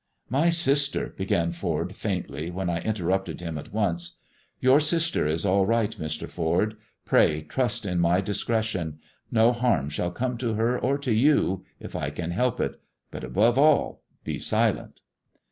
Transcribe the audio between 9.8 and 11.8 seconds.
shall come to her or to you,